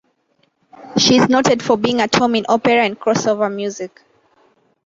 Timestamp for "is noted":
1.17-1.61